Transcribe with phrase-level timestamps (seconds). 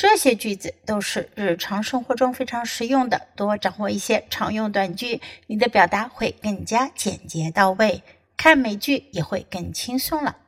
[0.00, 8.02] 这些句子都是日常生活中非常实用的，多掌握一些常用短句，你的表达会更加简洁到位，
[8.34, 10.38] 看美剧也会更轻松了。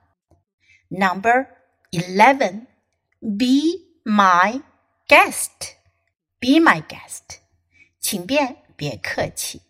[0.89, 1.49] Number
[1.91, 2.65] eleven,
[3.21, 4.63] be my
[5.07, 5.75] guest,
[6.41, 7.37] be my guest，
[8.01, 9.61] 请便，别客气。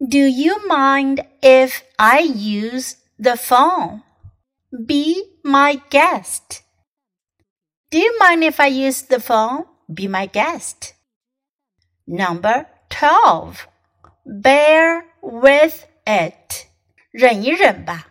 [0.00, 4.02] Do you mind if I use the phone?
[4.72, 6.62] Be my guest.
[7.91, 9.65] Do you mind if I use the phone?
[9.87, 10.93] Be my guest.
[12.05, 13.67] Number 12.
[14.25, 16.67] Bear with it.
[17.11, 18.07] 忍一忍吧。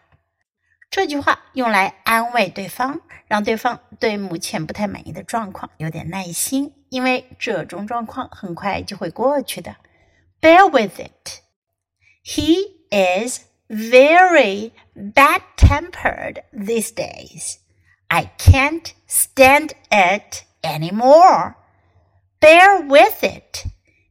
[0.91, 9.77] 这句话用来安慰对方，让对方对目前不太满意的状况有点耐心，因为这种状况很快就会过去的。
[10.41, 11.41] Bear with it.
[12.25, 17.59] He is very bad tempered these days.
[18.12, 21.56] I can't stand it anymore.
[22.42, 23.64] Bear with it.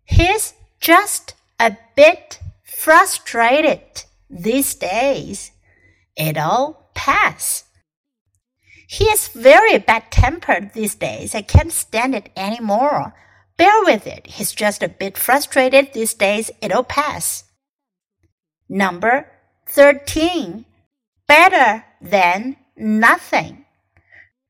[0.04, 5.50] He's just a bit frustrated these days.
[6.16, 7.64] It'll pass.
[8.88, 11.34] He is very bad tempered these days.
[11.34, 13.12] I can't stand it anymore.
[13.58, 14.26] Bear with it.
[14.26, 16.50] He's just a bit frustrated these days.
[16.62, 17.44] It'll pass.
[18.66, 19.30] Number
[19.66, 20.64] 13.
[21.28, 23.66] Better than nothing.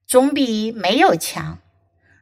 [0.09, 1.59] 总比没有强。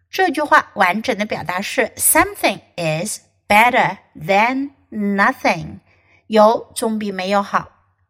[0.10, 5.80] 这句话完整的表达是 something is better than nothing，
[6.28, 7.70] 有总比没有好，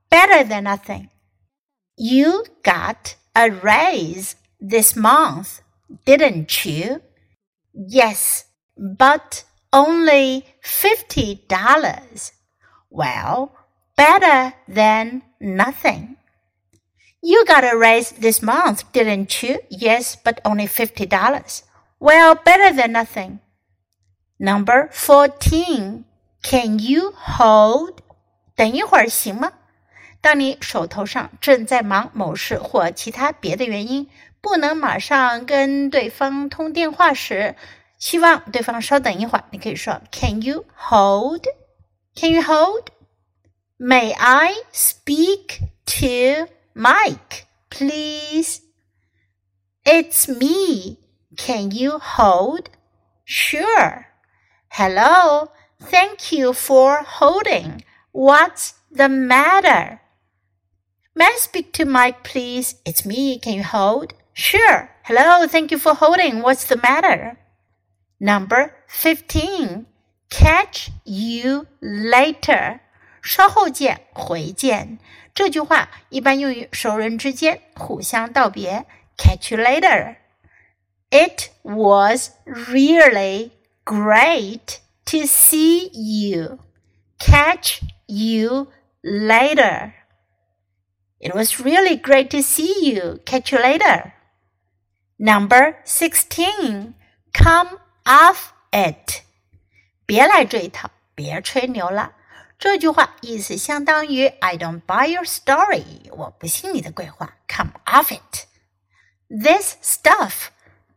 [0.10, 5.60] better than nothing。You got a raise this month,
[6.06, 7.02] didn't you?
[7.74, 8.42] Yes,
[8.76, 12.32] but only fifty dollars.
[12.90, 13.52] Well,
[13.96, 16.17] better than nothing.
[17.22, 19.60] You got a raise this month, didn't you?
[19.70, 21.64] Yes, but only $50.
[22.00, 23.40] Well, better than nothing.
[24.38, 26.04] Number 14.
[26.42, 28.00] Can you hold?
[28.56, 29.54] 等一会儿行吗？
[30.20, 34.10] 当你手头上正在忙某事或其他别的原因，
[34.42, 37.56] 不能马上跟对方通电话时，
[37.98, 39.46] 希望对方稍等一会儿。
[39.52, 41.46] 你可以说 Can you hold?
[42.16, 42.88] Can you hold?
[43.80, 48.63] May I speak to Mike, please.
[49.85, 51.01] It's me.
[51.37, 52.71] Can you hold?
[53.25, 54.07] Sure.
[54.69, 55.49] Hello.
[55.83, 57.83] Thank you for holding.
[58.13, 60.01] What's the matter?
[61.17, 62.77] May I speak to Mike, please?
[62.85, 63.41] It's me.
[63.41, 64.15] Can you hold?
[64.33, 64.89] Sure.
[65.03, 65.49] Hello.
[65.49, 66.43] Thank you for holding.
[66.43, 67.41] What's the matter?
[68.21, 69.85] Number 15.
[70.31, 72.83] Catch you later.
[73.22, 75.00] 稍后见，回见。
[75.34, 78.86] 这句话一般用于熟人之间互相道别。
[79.18, 80.18] Catch you later.
[81.10, 83.52] It was really
[83.86, 86.60] great to see you.
[87.20, 88.68] Catch you
[89.02, 89.94] later.
[91.20, 93.20] It was really great to see you.
[93.26, 94.12] Catch you later.
[95.18, 96.96] Number 16.
[97.34, 99.22] Come off it.
[100.06, 102.12] 别来这一套，别吹牛了。
[102.58, 107.38] 这句话意思相当于 "I don't buy your story"，我不信你的鬼话。
[107.48, 108.46] Come off it.
[109.30, 110.50] This stuff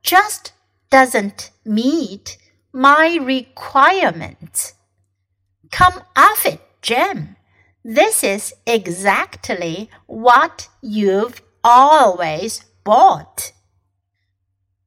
[0.03, 0.51] just
[0.91, 2.37] doesn't meet
[2.73, 4.73] my requirements.
[5.71, 7.37] Come off it, Jim.
[7.83, 13.53] This is exactly what you've always bought.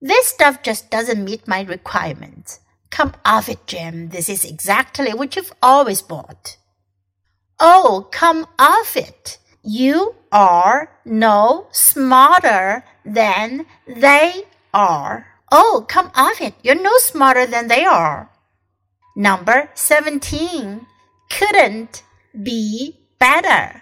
[0.02, 2.60] This stuff just doesn't meet my requirements.
[2.90, 4.10] Come off it, Jim.
[4.10, 6.58] This is exactly what you've always bought.
[7.60, 9.38] Oh, come off it.
[9.62, 15.26] You are no smarter than they are.
[15.52, 16.54] Oh, come off it.
[16.62, 18.30] You're no smarter than they are.
[19.16, 20.86] Number 17.
[21.30, 23.82] Couldn't be better.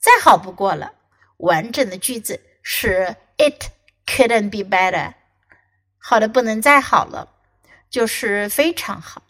[0.00, 0.92] 再好不过了。
[1.38, 3.70] 完整的句子是 It
[4.06, 5.14] couldn't be better。
[5.98, 7.28] 好的不能再好了，
[7.90, 9.22] 就是非常好。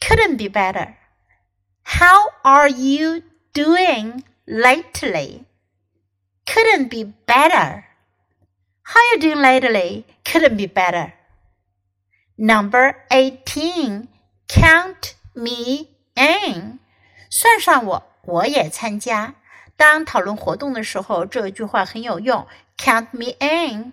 [0.00, 0.94] Couldn't be better。
[1.84, 3.22] how are you
[3.52, 5.44] doing lately?
[6.46, 7.84] Couldn't be better.
[8.82, 10.04] How are you doing lately?
[10.24, 11.12] Couldn't be better.
[12.36, 14.08] Number 18.
[14.48, 16.78] Count me in，
[17.30, 19.34] 算上我，我也参加。
[19.76, 22.46] 当讨论活动的时候，这句话很有用。
[22.78, 23.92] Count me in。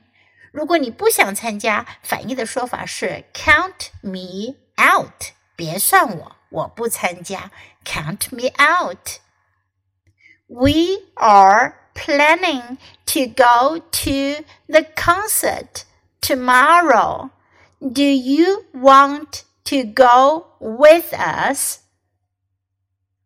[0.51, 5.31] 如果你不想参加，反义的说法是 Count me out。
[5.55, 7.51] 别算我， 我不参加。
[7.83, 12.77] Count me out。We are planning
[13.07, 15.85] to go to the concert
[16.21, 17.31] tomorrow.
[17.79, 21.79] Do you want to go with us?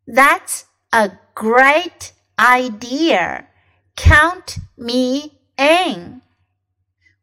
[0.07, 3.47] That's a great idea.
[3.95, 6.21] Count me in.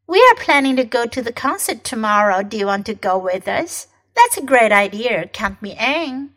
[0.06, 2.42] We are planning to go to the concert tomorrow.
[2.42, 3.86] Do you want to go with us?
[4.18, 5.26] That's a great idea.
[5.28, 6.30] Count me in.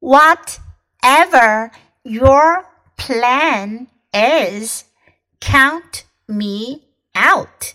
[0.00, 1.70] Whatever
[2.02, 2.66] your
[2.96, 4.84] plan is,
[5.40, 6.82] count me
[7.14, 7.74] out.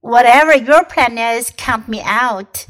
[0.00, 2.66] Whatever your plan is, count me out.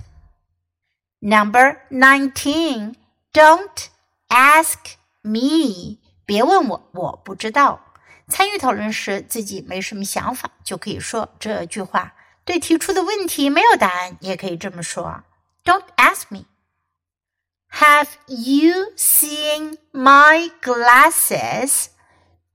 [1.21, 2.97] Number 19.
[3.33, 3.89] Don't
[4.29, 5.99] ask me.
[6.27, 7.81] 别问我，我不知道。
[8.29, 12.15] 参与讨论时自己没什么想法，就可以说这句话。
[12.47, 15.23] 对提出的问题没有答案，也可以这么说：
[15.65, 16.47] Don't ask me.
[17.71, 21.87] Have you seen my glasses?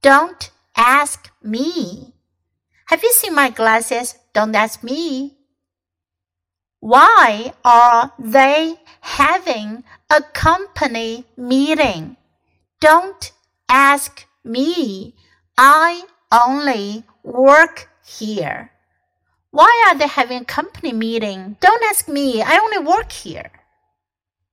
[0.01, 2.13] Don't ask me.
[2.87, 4.11] Have you seen my glasses?
[4.33, 5.37] Don't ask me.
[6.79, 12.15] Why are they having a company meeting?
[12.79, 13.31] Don't
[13.67, 15.15] ask me.
[15.57, 18.71] I only work here.
[19.51, 21.55] Why are they having a company meeting?
[21.59, 22.41] Don't ask me.
[22.43, 23.51] I only work here.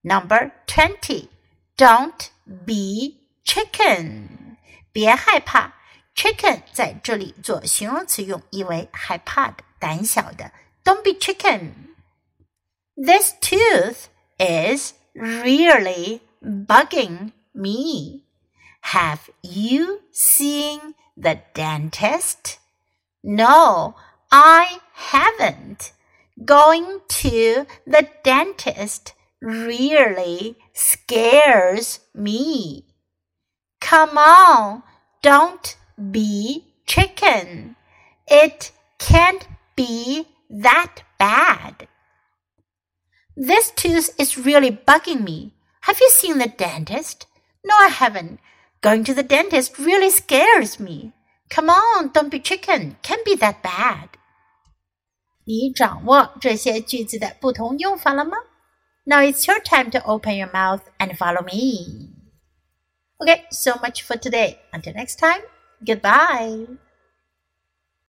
[0.02, 1.28] Number 20.
[1.76, 2.30] Don't
[2.64, 4.56] be chicken.
[4.92, 5.72] 别害怕，
[6.14, 10.52] chicken 在这里做形容词用，意为害怕的、胆小的。
[10.84, 11.72] Don't be chicken.
[12.96, 14.06] This tooth
[14.38, 18.22] is really bugging me.
[18.92, 22.58] Have you seen the dentist?
[23.22, 23.94] No,
[24.31, 25.93] I haven't.
[26.45, 32.85] Going to the dentist really scares me.
[33.81, 34.83] Come on,
[35.21, 35.75] don't
[36.11, 37.75] be chicken.
[38.27, 41.87] It can't be that bad.
[43.35, 45.53] This tooth is really bugging me.
[45.81, 47.25] Have you seen the dentist?
[47.65, 48.39] No, I haven't.
[48.81, 51.13] Going to the dentist really scares me.
[51.49, 52.97] Come on, don't be chicken.
[53.01, 54.09] Can't be that bad.
[55.48, 58.36] 你掌握这些句子的不同用法了吗？
[59.04, 62.10] Now it's your time to open your mouth and follow me.
[63.18, 64.58] Okay, so much for today.
[64.72, 65.42] Until next time,
[65.84, 66.66] goodbye.